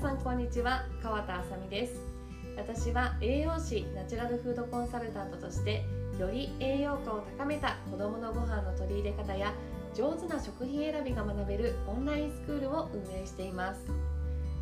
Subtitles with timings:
[0.00, 0.86] さんこんにちは。
[1.02, 2.00] 川田あさみです。
[2.56, 5.84] 私は栄養士ナチュラルフードコンサルタントとして
[6.18, 9.52] より栄養価を高めた子どものご飯の取り入れ方や
[9.94, 13.80] 上手な食品選びが学べるオンラインスクールを運営しています。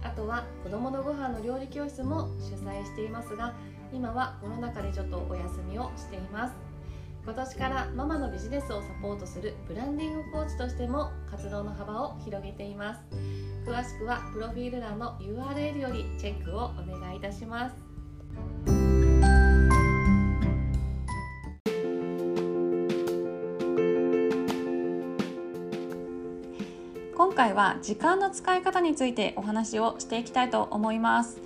[0.02, 3.55] あとは子どものご飯の料理教室も主催していますが
[3.92, 6.55] 今はコロナ禍でちょっとお休みをしています。
[7.23, 13.48] 今年からママのビジネスをサポートするブランディングコーチとしても活動の幅を広げています。
[13.68, 17.76] 詳しくはプロフィール欄の URL よりチェックをお願いいたします。
[27.14, 31.42] 今回は時間の使い方についてお話をしていきたいと思います。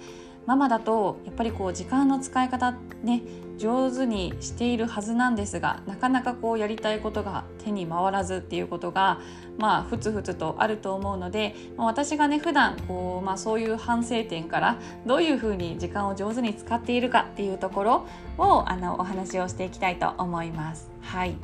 [0.46, 2.70] ママだとやっぱりこう時間の使い方
[3.02, 3.22] ね
[3.62, 9.20] 上手にしているはずなんですがなかなかこうやりたいことが手に回らずっていうことが
[9.56, 20.91] まあふつふつとあると思うので、まあ、私がね普段こうまあそういう反省点からどういうふうに時間を上手に使っているかっていうところをあのお話をしていきたいと思います。
[21.00, 21.36] はい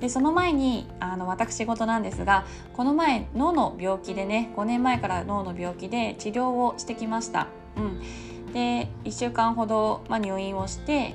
[0.00, 7.48] でその前にあの私事なんですがこの前脳の病気でね5年前から脳の病気で治療をしてきました。
[7.76, 11.14] うん、で1週間ほど、まあ、入院をして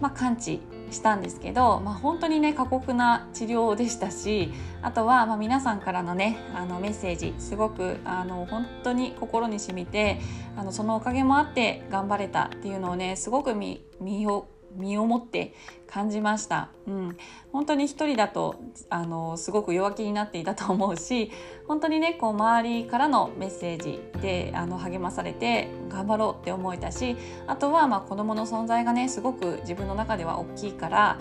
[0.00, 4.52] まあ、完治したんですけど、まあ、本当にね過酷な治療でしたし
[4.82, 10.20] あとはまあ皆さんからのねあのメッセージすごくあの本当に心に染みて
[10.56, 15.54] あのそのおかげもあって頑張れたっていうのをねすごく見見を身をもって
[15.86, 17.16] 感じました、うん、
[17.52, 18.56] 本当に一人だと
[18.90, 21.30] あのすごく弱気になっていたと思うし
[21.66, 31.18] 本当にねこう周りからのメッセージであの励まされて頑張ろうって思えたしあとはまあ子どもの存在がねすごく自分の中では大きいから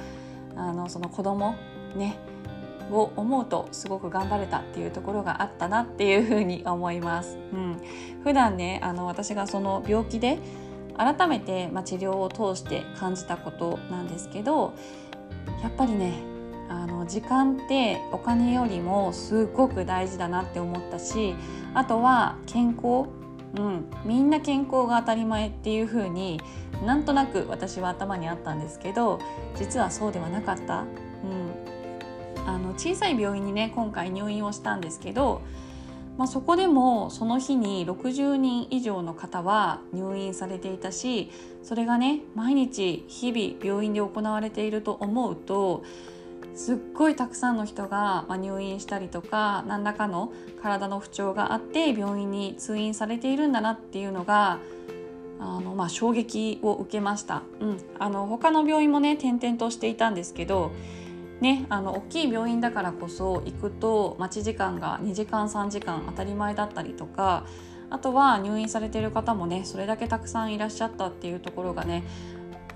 [0.56, 1.56] あのその子供
[1.95, 2.17] ね
[2.92, 7.38] を思うとすごく頑張れたっていうところがあったなっていうふうに思います。
[7.52, 7.81] うん、
[8.23, 10.40] 普段ねあの私がその病気で
[10.97, 14.73] 改めて、まあ、治療を通して感じたことなんですけど
[15.61, 16.13] やっぱりね
[16.69, 21.35] あの時間ってお金よりもすごく大事だなって思ったし
[21.73, 23.09] あとは健康、
[23.57, 26.41] うん、みんな健康が当たり前っていう風に
[26.84, 29.19] なんとなく私は頭にあったんですけど
[29.55, 35.41] 実はそうではなかった、うん、あの小さい病院にね今回入院をしたんですけど
[36.18, 41.30] まあ、そこでもその日に60人以上の方は入院されていたし
[41.62, 45.84] それがね毎日日々病院で行われていると思うと
[46.56, 50.31] すっごいたくさんの人が入院したりとか何らかの
[50.62, 54.59] 体の不調があって病院に通院されているんだなっていうのが
[55.40, 60.72] あの、まあ、衝撃を受けました、うん、あの他の病院もね転々としていたんですけど
[61.45, 67.45] ね、あの大きい病院だからこそ行くと待ち時間が2時間3時間当たり前だったりとか
[67.91, 72.03] あとは入院されてる方もねそれだけたくさんいらっしゃったっていうところがね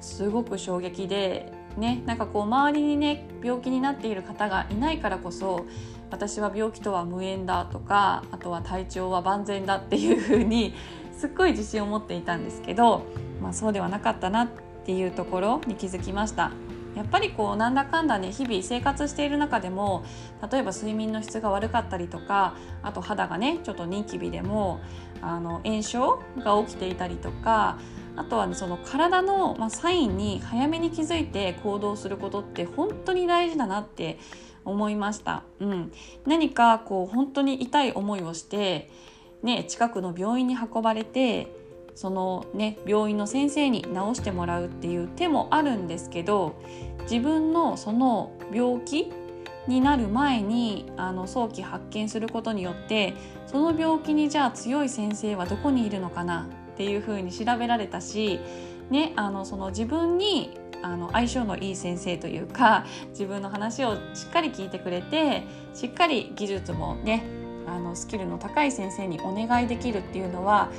[0.01, 5.65] すごく衝撃で、ね、なんかこう周りにね病気になっている方がいないからこそ
[6.11, 10.75] 私は病気とは無縁だとかあとは体調は万全だっていうふうに
[11.17, 13.07] すっごい自信を持っていたんですけど、
[13.41, 14.47] まあ、そうではなかったなっ
[14.85, 16.51] ていうところに気づきました。
[16.95, 20.03] やっぱりこうなんだかんだね日々生活している中でも
[20.51, 24.79] 例えば睡眠の質が悪かったりとかあと肌がねちょっとニキビでも
[25.21, 27.77] あの炎症が起きていたりとか
[28.15, 34.19] あとは、ね、その体の、まあ、サインに早めに気づいて行動することって本当に大事だなって
[34.65, 35.43] 思いました。
[35.59, 35.91] うん、
[36.25, 38.89] 何かこう本当に痛い思いをして、
[39.41, 41.58] ね、近くの病院に運ばれて
[41.99, 46.55] そのね病院の先生に治してもらうっていう手もあるんですけど
[47.01, 49.11] 自分のその病気
[49.67, 53.15] になる前にあの早期発見することによって
[53.47, 58.39] その病気にじゃあ強い先生はどこにいるのかなっていうふうに調べられたし、
[58.89, 65.43] ね、あのその自分にあの相性のいい先生というか 自分の話をしっかり聞いてくれて
[65.73, 67.25] しっかり技術もね
[67.67, 70.69] あのスキルの高い先生にお願いできるっていうのは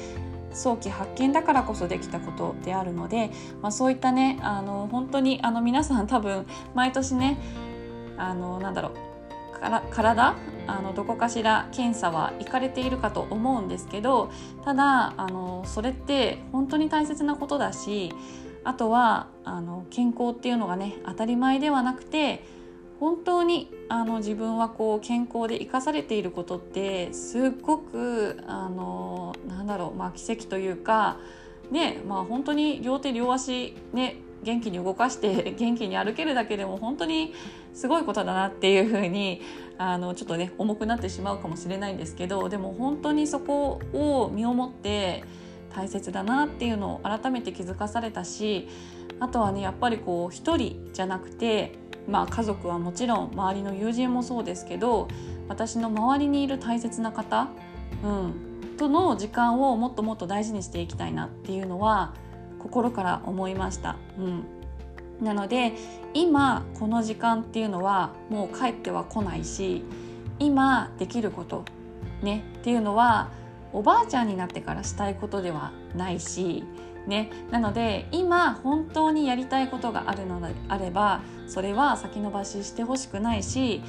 [0.53, 3.31] 早期発見だからこそできたことであるので、
[3.63, 7.39] まあ、そういったねあの本当にあの皆さん多分毎年ね
[8.17, 10.37] あのなんだろうから体
[10.67, 14.31] あのどこかしら検査は行かれているかと思うんですけど
[14.65, 18.13] ただあのそれって本当に大切なことだし
[18.65, 22.45] あとはあの健康っていうのがね当たり前ではなくて
[23.01, 31.19] 本当にあの自分はこう健康で生かされていることってすっごくあのなんだろう、まあ、奇跡というか、
[31.71, 37.33] ねまあ、本当に両手両足、ね、元気に動かして 元気に歩けるだけでも本当に
[37.73, 39.41] すごいことだなっていうふうに
[39.79, 45.25] あのちょっとね重くなってしまうかもしれないんですけどでも本当にそこを身をもって
[45.75, 48.69] 大切だなっていうのを改めて気づかされたし
[49.21, 51.73] あとはねやっぱりこう一人じゃなくて
[52.11, 55.09] まあ家族はもちろん周りの友人もそうですけど
[55.49, 57.49] 私の周りにいる大切な方、
[58.03, 62.15] うん、との時間をもっともっと大事にしていきたいなっていうのは
[62.59, 63.97] 心から思いました。
[64.19, 64.45] うん
[65.23, 65.75] なので
[66.15, 69.85] 今この時間っていうのはもう帰っては来ないし
[70.39, 71.65] 今できること
[72.23, 73.29] ねっていうのは
[73.73, 76.65] おばあちゃんになってからしたいことではないし
[77.07, 83.83] ね、なので今本当にやりたいことがあるのであればそれは先延ばししてほしくないし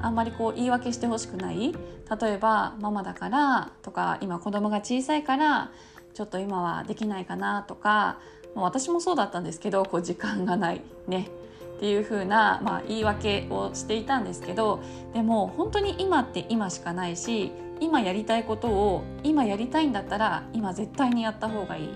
[0.00, 1.74] あんまりこう言い訳してほしくない。
[2.20, 5.70] 例えばママだからとか今子供が小さいから
[6.12, 8.18] ちょっと今はできないかなとか
[8.54, 10.82] もう私もそうだったんですけどこう時間がない。
[11.06, 11.28] ね。
[11.76, 14.80] っていう風な、まあ、言い訳をしていたんですけど
[15.14, 17.50] でも本当に今って今しかないし
[17.80, 21.88] 今やりたいことを今やりたいんだったら今絶対にやった方がいい、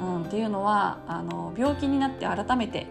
[0.00, 2.86] うん、っていうのはあの病気になって改めて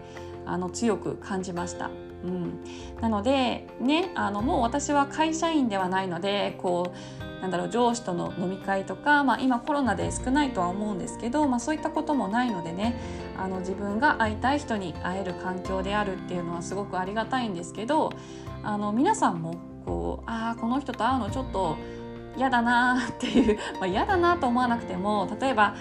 [0.46, 1.90] あの強く感じました。
[2.24, 2.64] うん、
[3.00, 12.98] なのでねあのもう私は会社員ではないのでこうなんだろう上司との飲み会とか、まあ、今コロナで少ないとは思うんですけど、まあ、そういったこともないのでね
[13.36, 18.12] あの自分が会いたい人に会える環境であるっていうのはすごくありがたいんですけど
[18.64, 19.54] あの皆さんも
[19.86, 21.76] こうああこの人と会うのちょっと
[22.36, 25.74] 嫌だなっていう、 ま、嫌だなと思わなくても例えば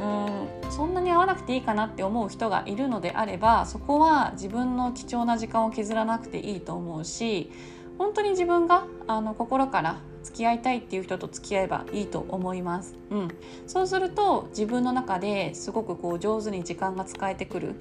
[0.00, 7.50] うんそんなに会わなくていいかなって思う人がいるのであればそこは自分の貴重な時間を削らなくていいと思うし
[7.98, 12.94] 本当に自分があの心から付き合いたいっていう人と付き合えばいいと思います。
[13.10, 13.28] うん、
[13.66, 17.74] そうすると自分の中ですごくこう上手に時間が使えてくる。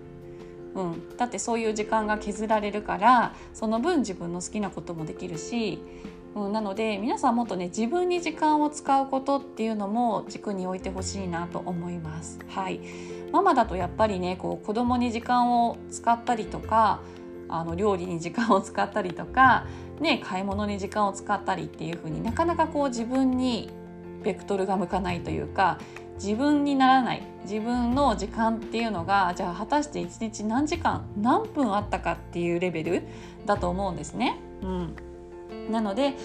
[0.75, 5.79] うん、だってそういう時間が削られるからその分自分の好きなこともできるし、
[6.35, 12.39] うん、なので皆さんもっとね自分に時間を使うことっていうのも軸に置いてほしいなと思います。
[12.49, 12.79] はい、
[13.31, 17.01] ママだとやっぱりねこう子供に時間を使ったりとか
[17.47, 19.65] あの料理に時間を使ったりとか
[19.99, 23.69] ね、買い物に時間を使ったりっていう風になかなかこう自分に
[24.23, 25.77] ベクトルが向かないというか
[26.15, 33.03] 自分にならない自分の時間っていうのがじゃあ果たして1日何時間何分あったかっていうレベル
[33.45, 34.37] だと思うんですね。
[34.61, 34.95] うん、
[35.69, 36.15] なので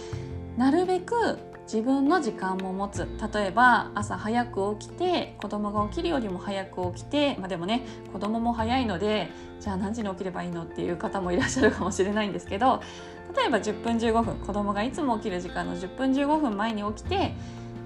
[0.56, 3.08] なるべく自分の時間も持つ。
[3.34, 7.82] 例えば朝早く起きて子供が起きるよりも早く起きて、まあ、でもね
[8.12, 9.30] 子供も早いので
[9.60, 12.82] じゃあ何時に起きればいいのっていう方もいらっしゃるかもしれないんですけど
[13.34, 17.34] 例えば10分15分子供がいつも起きる時間の10分15分前に起きて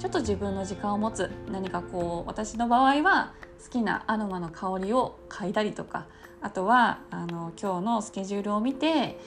[0.01, 1.31] ちょっと自分の時間を持つ。
[1.51, 3.35] 何かこう私の場合は
[3.65, 6.07] 好きなアロマの香りを嗅いだりとか
[6.41, 9.19] あとはあの今日のスケジュールを見て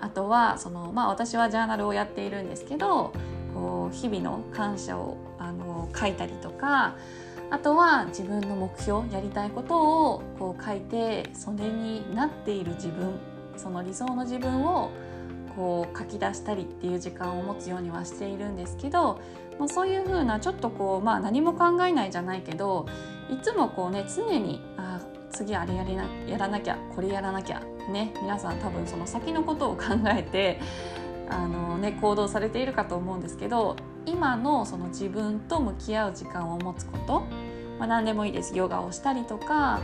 [0.00, 3.12] あとはその、まあ、私はジャーナルをやっているんですけど
[3.54, 6.96] こう日々の感謝をあの書いたりとか
[7.50, 13.18] あとは自分の目標やりたいことをこう書いてそれになっている自分
[13.56, 14.90] その理想の自分を
[15.54, 19.20] こう書き出したりっていう時間を持つようにはしているんですけど、
[19.58, 22.86] まあ、そういうふうなちょっとこう、まあ、何も考えないじゃないけど
[23.30, 25.00] いつもこうね常にあ
[25.30, 30.60] 次あれやりなやらなきゃこれやらなきゃね皆さん多分その先のことを考えて
[31.28, 37.20] あの、ね、行動されているかと思うんですけど今のその自分と向き合う時間を持つこと、
[37.78, 38.56] まあ、何でもいいです。
[38.56, 39.80] ヨガをしたりとか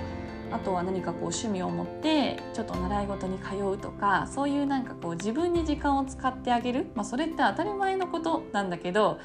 [0.53, 9.21] あとは何かこう趣味を持ってちょっと習い事に通うとかそういうなんかこう自分に時間を使ってあげる、まあ、それって当たり前のことなんだけど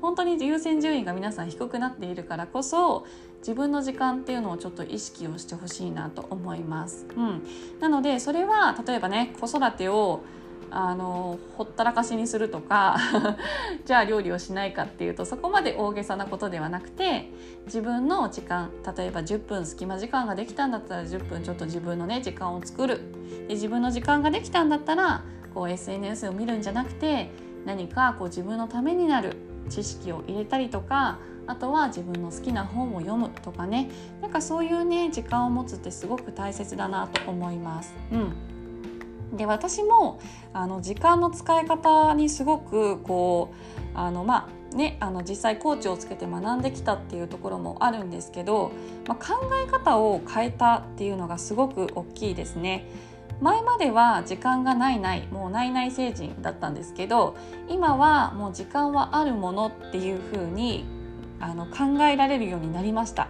[0.00, 3.06] 本当に優先順位が皆さん低くなっているからこそ
[3.38, 7.06] 自分の時間っていうのをちょっと意識をしてほしいなと思います。
[7.16, 7.42] うん、
[7.80, 10.22] なのでそれは例えばね子育てを
[10.70, 12.96] あのほったらかしにするとか
[13.84, 17.30] じゃあ料理をしないかっていうとそこまで大げさなことではなくて
[17.66, 23.00] 自分の時間例えば10分隙間時間ができたんだったら10分ちょっと自分のね時間を作る。
[23.48, 25.22] で自分の時間ができたんだったら
[25.54, 27.30] こう SNS を見るんじゃなくて
[27.64, 29.49] 何かこう自分のためになる。
[29.68, 33.90] 知識を入れたりとかあとは自分の好きな本を読むとかね
[34.22, 37.94] なんかそういうね時間を持つってすごく大切だなと思います。
[38.12, 38.32] うん
[39.32, 40.18] で私も
[40.52, 43.52] あの時間の使い方にすごくこ
[43.94, 48.72] うあのまあねあの実際コーチをつけて学んできたっていうところもあるんですけど、
[49.06, 52.86] まあ、考え方を変えたっていうのがすごく大きいですね。
[53.40, 57.36] 前までは時間がないないもうないない星人だったんですけど
[57.68, 60.84] 今はもう時間はあるものっていうふうに
[61.40, 63.28] あの考えられるようになりました。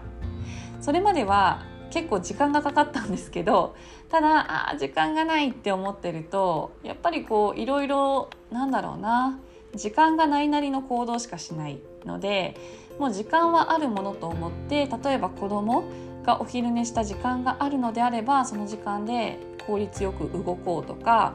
[0.80, 3.76] それまでは結構時間がかかったんですけど
[4.08, 9.38] ただあ時間がないって思ってるとやっぱりこういろいろなんだろうな
[9.74, 12.56] 時間がないなりの行動しかしないので
[12.98, 15.84] もう時間はあるものと思って例えば子供
[16.30, 21.34] がお昼寝した時間があるのであればその時間で効率よく動こうとか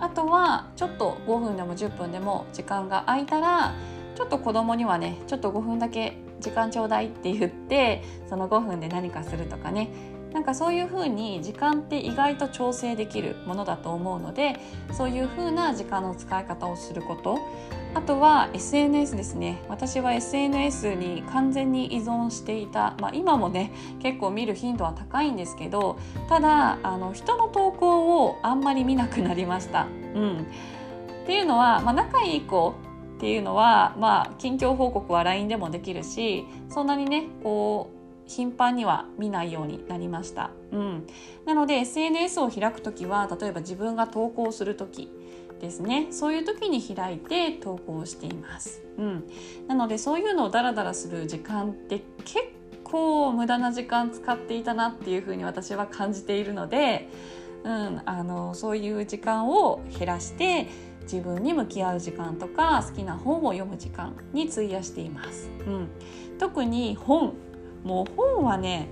[0.00, 3.74] あとはちょっと5分でも10分でも時間が空いたら
[4.16, 9.88] ちょっと子供にはねちょっと5分だけ時間ちょうだいって言ってその5分で何かするとかね。
[10.34, 14.56] なんかそういうふうに時間って意外と調整できるものだと思うので
[14.92, 17.38] そういうふうな時間の使い方をすること。
[17.94, 19.62] あとは SNS ですね。
[19.68, 25.96] 私は SNS に完全に依存していた、まあ、今もね結構見る頻度は高いんですけど
[26.28, 29.86] ただあの人の投稿をあんまり見なくなりました。
[30.16, 30.46] うん、
[31.22, 32.74] っていうのは、まあ、仲いい子
[33.16, 37.93] っていうのは、まあ、近況報告は LINE でもできるしそんなにねこう
[38.26, 40.50] 頻繁には見ないようになりました。
[40.72, 41.06] うん、
[41.44, 45.10] なので SNS を開く時は例えば自分が投稿する時
[45.60, 48.82] ですねそういう時に開いて投稿しています。
[48.98, 49.24] うん、
[49.66, 52.46] なのでそういうのをダラダラする時間って結
[52.82, 57.08] 構無駄な時間使っていたなっていうふうに私は感じているので、
[57.64, 60.68] うん、あのそういう時間を減らして
[61.02, 65.50] 自分に向き合う時間とか好きな本を読む時間に費やしています。
[65.66, 65.88] うん、
[66.38, 67.34] 特に本
[67.84, 68.88] もう本はね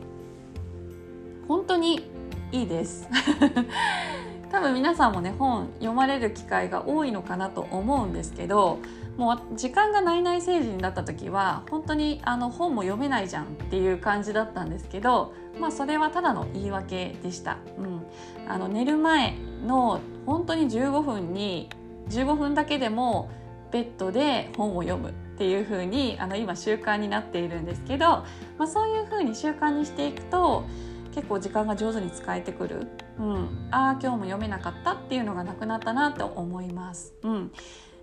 [1.48, 2.06] 本当に
[2.52, 3.08] いいです。
[4.52, 8.80] 多分皆さんもね本読まれる機会が多いのかなと思うんですけど
[9.16, 18.02] もう時間がないない成人だった時は本当にあの本も読めないじゃんっていう感じだったんですけど、まあ、それはただの言い訳でした、うん、
[18.46, 21.70] あの寝る前の本当に15分に
[22.10, 23.30] 15分だけでも
[23.70, 25.14] ベッドで本を読む。
[25.42, 28.26] っていう風にあに今習慣になっているんですけど、ま
[28.60, 30.64] あ、そういう風に習慣にしていくと
[31.12, 32.86] 結構時間が上手に使えてくる、
[33.18, 37.12] うん、ああ今日も読めなかったっていうのがなくなったなと思います。
[37.24, 37.52] うん、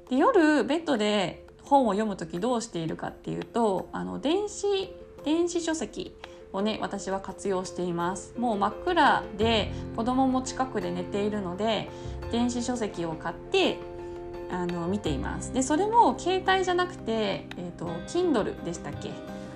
[0.10, 4.67] で夜ベッドで本を読む時どうしているかっていうとあの電子
[5.24, 6.13] 電子書籍
[6.51, 8.34] をね私は活用しています。
[8.38, 11.88] もう真っ暗で子供も近くで寝ているので
[12.34, 13.77] 電子書籍を買って
[14.51, 15.53] あの見ています。
[15.53, 19.12] でそれも携帯じゃなくて、えーと、Kindle でしたっけ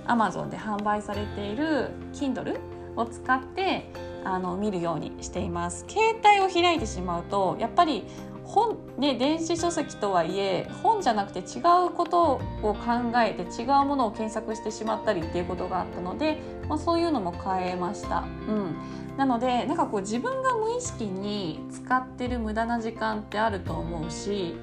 [0.06, 2.58] ？Amazon で販売されている Kindle
[2.96, 3.90] を使って
[4.24, 5.84] あの見るようにしています。
[5.88, 8.04] 携帯を開いてしまうとやっぱり
[8.44, 12.76] 本ね電子書籍とはいえ本じゃなくて違うことを考
[13.16, 18.20] えて違うものを検索してしまったりっていうことがあったので、まあ、そういうのも変えました。
[18.20, 18.76] うん。
[19.16, 24.56] なのでなんかこう自分が無意識に使ってる無駄な時間ってあると思うし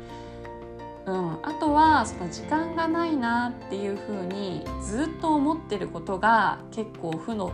[1.06, 7.54] うん、あとはその時間がないなっていうふうにずっと思ってることが結構負の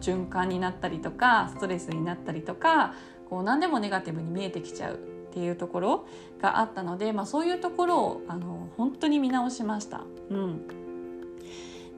[0.00, 2.94] 循環になったりとかストレスになったりとか
[3.30, 4.96] こう何でもネガティブに見えてきちゃうっ
[5.32, 6.06] ていうところ
[6.40, 10.02] があったので、まあ、そういうところをあの本当に見直しました。
[10.30, 10.62] うん、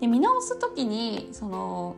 [0.00, 1.96] で見直す時にその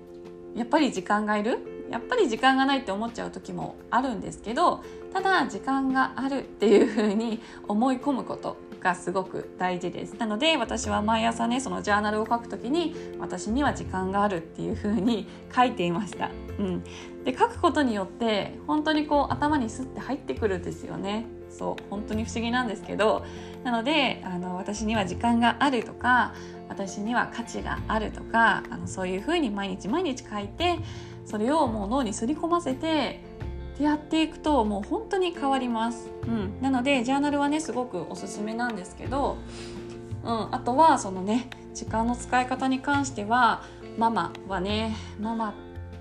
[0.54, 1.59] やっぱり時間がいる？
[1.90, 4.82] やっぱり時間がないって思っちゃう時もあるんですけど
[5.12, 8.56] ただ時間があるっていうふうに思い込むこと。
[8.83, 10.15] がすごく大事です。
[10.15, 16.83] なので私は毎朝ねそのジャーナルを書くときに私には時間があるっていう風に 書いていました、うん、
[17.25, 21.27] で書くことによって本当にこう頭にスッて入ってくるんですよね。
[21.49, 23.27] そう本当に不思議なんですけど
[23.62, 26.33] なのであの私には時間があるとか
[26.71, 30.79] 私には価値があるとかあのそういうふうに毎日毎日書いて
[31.27, 33.21] それをもう脳にすり込ませて
[33.83, 39.37] やっていくともう本当に変わります、うん、なのでジャーナルはねすごくおすすめなんですけど、
[40.25, 43.62] うん、あとはそのね時間の使い方に関しては
[43.99, 45.55] ママはねママ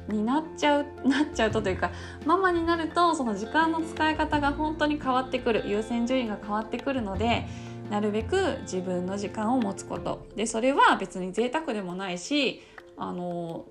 [0.07, 1.91] になっちゃう なっちゃうとというか
[2.25, 7.47] ママになるとその時間の使い方が本当に変わってくる優先順位が変わってくるので
[7.89, 10.25] なるべく自分の時間を持つこと。
[10.35, 12.61] でそれは別に贅沢でもないし
[12.97, 13.65] あの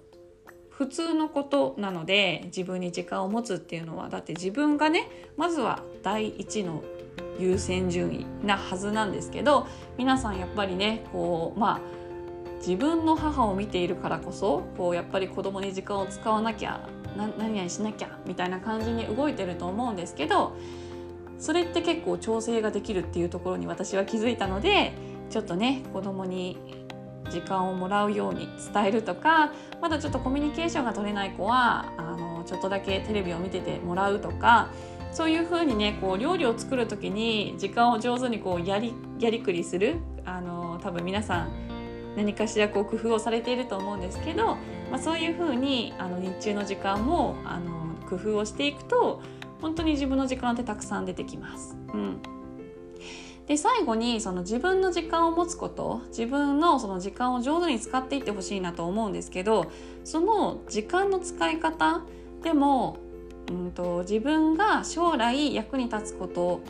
[0.80, 6.82] 普通のことなので自分に時間を持つっていうのはだって自分がねまずは第一の
[7.38, 9.66] 優先順位なはずなんですけど
[9.98, 11.80] 皆さんやっぱりねこうまあ
[12.60, 20.56] 自分の母を見ているからこそこうやっぱり子供に時間を使わなきゃ何々しなきゃみたいな感じに動いてると思うんですけど
[21.38, 24.94] それって結構調整ができるっていうところに私は気づいたので
[25.28, 26.56] ちょっとね子供に
[27.30, 34.70] 時間をもらうように伝えるとかまだちょっとコミュニケーションが取れない子はあのちょっとだけテレビを見ててもらうとか
[35.12, 41.70] そういうふうにねこう料理を作る時に時間を上手にこうやりやりくりするあの多分皆さん
[42.16, 44.56] 何かしらこう工夫をされていると思うんですけど、
[44.90, 49.22] まあ、そういうふうにあの日中の時間もあの工夫をしていくと
[49.60, 51.76] 本当に自分の時間ってたくさん出てきます。
[51.92, 52.22] うん
[53.50, 59.72] で最後にその自分の時間を持つこと自分のその時間を上手に使っていってほしいなと思うんですけど
[60.04, 62.02] その時間の使い方
[62.44, 62.98] でも、
[63.50, 66.60] うんと、自分が将来役に立つこと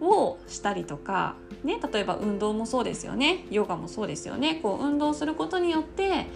[0.00, 3.44] をしたりとか、ね、例えば運動もそうですよね。
[3.50, 4.60] ヨガもそうですよね。
[4.62, 6.26] こう運動することによって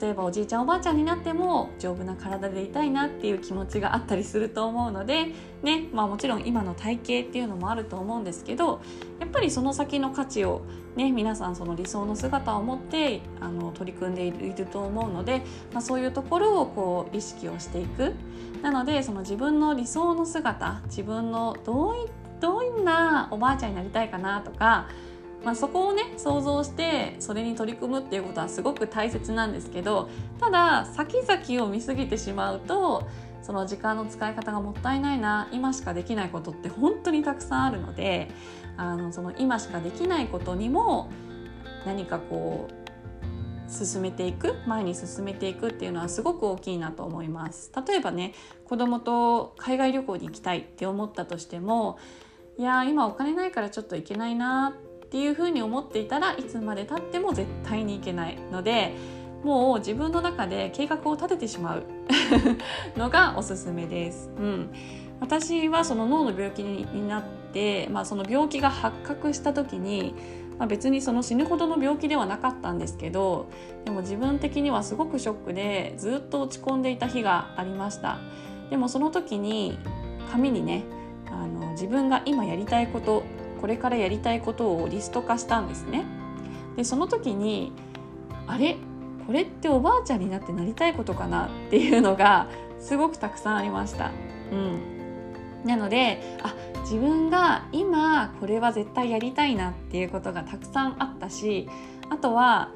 [0.00, 8.80] 例えばおじいちゃんおばあちゃんになっても丈夫な体でいたいなっていう気持ちがあったりすると思うので、ねまあ、もちろん今の体型っていうのもあると思うんですけど
[9.18, 10.62] やっぱりその先の価値を、
[10.94, 15.42] ね、皆さんその理想の姿を持ってあの取り組んでいると思うので、
[15.72, 18.14] まあ、そういうところをこう意識をしていく。
[18.62, 21.98] なのでその自分の理想の姿自分のどうい
[22.40, 24.88] どんなおばあちゃんになりたいかなとか
[25.44, 30.08] まあ、そこをね想像してそれに取り組むっていうことはすごく大切なんですけど
[30.40, 33.06] ただ先々を見過ぎてしまうと
[33.42, 38.30] その時間の使い方がもったいないな今しかできないことって本当にたくさんあるので
[38.76, 41.10] あのその今しかできないことにも
[41.86, 42.88] 何かこう
[43.70, 47.70] 進めていく前に進めていくっていうのはすごく大きいなと思います。
[47.86, 48.32] 例えばね
[48.64, 51.98] 子供と海外旅行に行きたいって思ったとしても
[52.58, 54.74] いや今お金ないからちょっと行けないな
[55.08, 58.92] っていうふうに思っていたらいつまでたっても絶対にいけないので
[59.42, 61.84] もう自分の中で計画を立ててしまう
[62.98, 64.30] のがおすすめです。
[64.36, 64.70] うん、
[65.20, 67.22] 私はその脳の病気になっ
[67.52, 70.14] て、まあ、その病気が発覚した時に、
[70.58, 73.46] まあ、別にその死ぬほどの病気ではなかったんですけど
[73.84, 78.18] でも自分的にはすごくショックでずっと落ち込んでいた日がありました
[78.68, 79.78] でもその時に
[80.32, 80.82] 紙にね
[81.30, 83.22] あの自分が今やりたいこと
[83.60, 86.04] これからやりたいことをリスト化したんですね。
[86.76, 87.72] でその時に
[88.46, 88.76] あれ？
[89.26, 92.48] これっておばあちゃんになってなりたいことかなっていうのが
[92.80, 94.10] すごくたくさんありました。
[94.50, 94.80] うん、
[95.64, 101.68] なのであ自分が今これは絶対やりたいなっていうことがたくさんあったし
[102.08, 102.70] あとは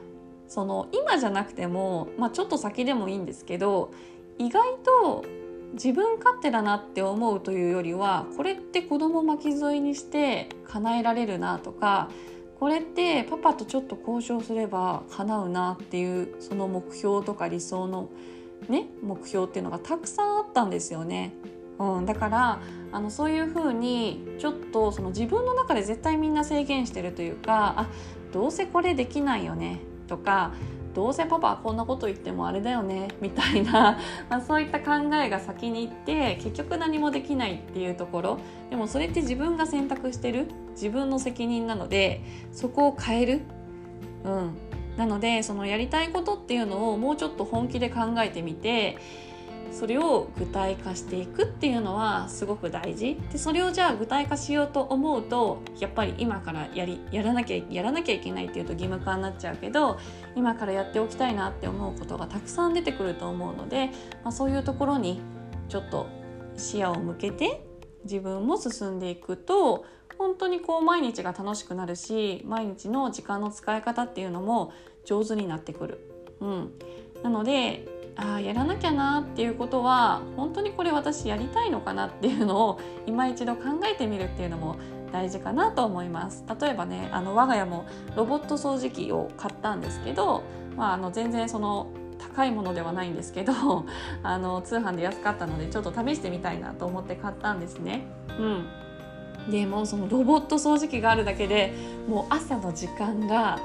[0.48, 3.90] その今じゃなくても、まあ、ちょっと先でもいいんですけど
[4.36, 5.24] 意外と
[5.72, 12.10] 自分勝手だなって思うというよりはこれって子供巻き添えにして叶えられるなとか
[12.58, 18.08] これってパパとちょっと交渉すれば叶うなっていうその目標とか理想の
[18.68, 21.34] ね目標っていうのがたくさんあったんですよね。
[21.78, 22.60] うん、だから
[22.92, 27.88] あのそういうふうにちょっとその自分の中で絶対みんな制限してるというかあ
[28.32, 30.52] どうせこれできないよねとか
[30.94, 38.38] どうせパパはこんなこと言ってもあれだよねみたいな まあ、そういった考えが先に行って結局何もできないっていうところ。
[38.70, 43.40] でもそれって自分が選択してる自分の責任なのでそこを変える、
[44.24, 44.56] うん、
[44.96, 48.96] なのでそのやりたいことっていうのをもうちょっと本気で考えてみて
[49.72, 59.98] それを具体化していくっていうのはすごく大事でそれをじゃあ具体化しようと思うとやっぱり今からやりやらなきゃやらなきゃいけないっていうと義務化になっちゃうけど
[60.36, 63.90] 今からやっておきたいなって思うことがたくさん出てくると思うので、
[64.22, 65.20] まあ、そういうところに
[65.68, 66.06] ちょっと
[66.56, 67.66] 視野を向けて
[68.04, 69.84] 自分も進んでいくと
[70.18, 74.72] 本当にこう毎日が楽しくなるし毎日の時間の使い方っていうのも
[75.04, 75.98] 上手になってくる。
[76.40, 76.72] うん、
[77.22, 84.76] なのであやらなきゃなっていうことは本当にこれ私やりたいのかなっていうのを今一度考えてみるっていうのも
[85.12, 90.42] 大事かなと思います例えばねあの我が家もロボット掃除機を買ったんですけど、
[90.76, 93.52] まあ、あの全然その高いものではないんですけど
[94.22, 98.04] あの通販で安かったのでちょっと試してみたいなと思って買ったんですね。
[98.38, 101.74] うん、でもそのロボット掃除機があるだけで
[102.08, 103.58] もう朝の時間が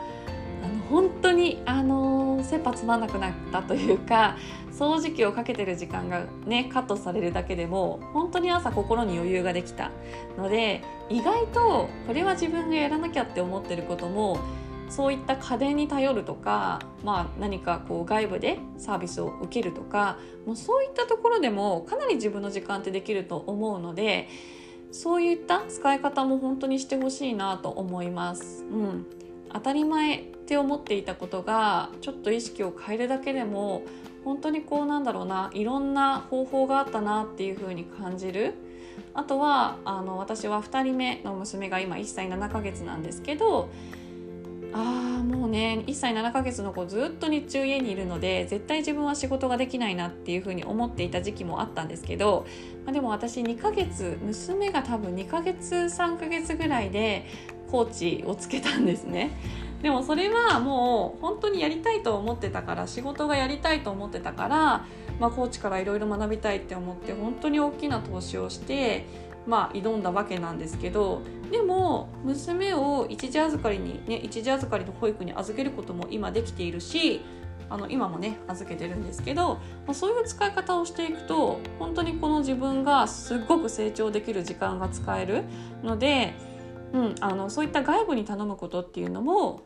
[0.64, 4.38] あの本当にあの切羽詰まなくなったというか
[4.72, 9.92] 掃除機をかけてる時間がねカットされるだけでも本当に朝心に余裕ができた
[10.38, 14.40] ので意外とこれは自分がやらなきゃって思ってることも
[14.90, 24.30] そういった家電に頼るとか、まあ、何かこう外部でサービスを受けるとかもうそういったところでもかなり自分の時間ってできると思うので
[24.92, 28.64] そういった使い方も本当にしてほしいなと思います。
[28.64, 29.06] うん、
[29.58, 33.82] 当たり前って思っていたことがちょっと意識を変えるだけでも
[34.24, 38.54] 本当にこうなんだろうないろんな方法があったなっていう風に感じる。
[39.14, 43.70] あとはあの私は2人目の娘が今1歳7ヶ月なんですけど
[44.74, 52.48] あーもうね1歳7ヶ月の子ずっと日中家にいるので絶対自分は仕事ができないなっていうふうに思っていた時期もあったんですけど、
[52.86, 57.28] まあ、でも私2ヶ月娘が多分2ヶ月3ヶ月ぐらいで
[57.70, 59.32] コーチをつけたんですね。
[59.82, 64.86] でもそれはもう本当にやりたいと思ってたから仕事がやりたいと思ってたから、
[65.20, 69.06] まあ、コーチからいろいろ学びたいって思って本当に大きな投資をして
[69.48, 77.22] まあ、挑んだわけなんですけどでも娘を一時預かりに、ね、一時預かりの保育に預けることも今できているし
[77.70, 85.44] あの今もね預けてるんですけど、まあ、そういう使い方をしていくと本当にこの自分がすっごく成長できる時間が使える
[85.84, 86.34] ので、
[86.94, 89.62] うん、あのそういった外部に頼むことっていうのも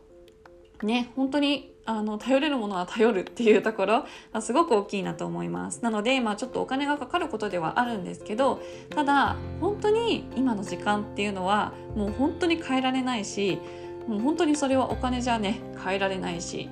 [0.84, 5.84] ね本当にあの頼れるものは頼るっていうところがすごく大きいなと思います。
[5.84, 13.60] なので、まあ、ちょっとお金がかかることではあるんですけどただ本当に今の時間っていうのはもう本当に変えられないし
[14.08, 16.70] もう本当にそれはお金じゃね変えられないし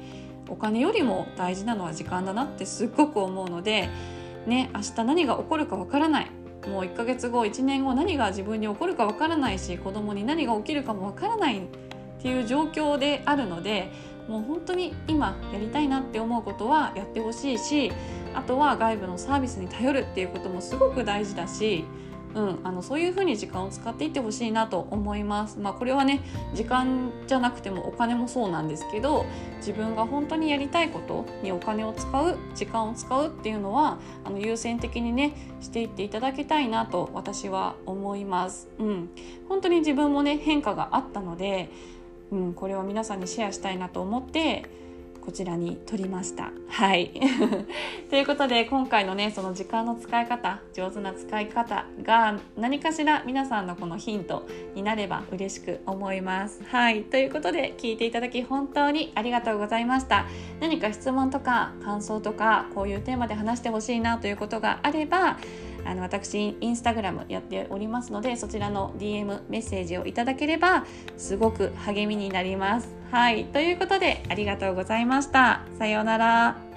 [0.48, 3.90] お金よりも大事なのは時間だなってすっごく思うので
[4.46, 6.32] ね明日何が起こるかわからない。
[6.68, 11.62] もう1ヶ月後1年後何が自分に起こるかわからないし子供に何が起きるかもわからないっ
[12.22, 13.92] ていう状況であるので
[14.28, 17.92] もう本当に今やりたいなって思うことはやってほしいし
[18.36, 21.86] あとは外部のサービスに頼るっていうこともすごく大事だし
[22.36, 25.58] うん、あのそういうふうに時間を使っていってほしいなと思います。
[25.60, 26.22] まあ、これはね
[26.54, 29.26] 時間じゃなくてもお金もそうなんですけど
[29.58, 38.70] 自分が本当にやりたいことにお金を使う時間を使うっていうのはあの優先的にねしていっていただきたいなと私は思います。
[38.78, 39.10] うん、
[39.48, 41.72] 本当に自分もね変化があったので、
[42.32, 44.66] うん、これを皆さんにシェアしたいなと思って
[45.22, 46.52] こちらに取りました。
[46.68, 47.12] はい。
[48.10, 56.64] ということで今回のねその時間の使い方上手な使い方が何かしら皆さんのこのヒントになれば嬉しく思います。
[56.66, 57.04] はい。
[57.04, 60.26] ということで聞いていただき本当にありがとうございました。
[60.60, 65.38] 何か質問とか感想とかこういうテーマで話してほしいなということがあれば
[65.86, 70.86] あの私インスタグラムやっておりますのでそちらの DM メッセージをいただければ
[71.18, 72.99] すごく励みになります。
[73.12, 75.62] はいということでありがとうございました。
[75.80, 76.69] さようなら。